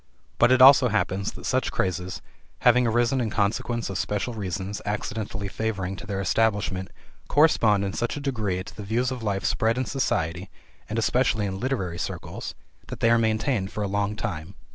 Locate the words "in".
3.21-3.29, 7.85-7.93, 9.77-9.85, 11.45-11.59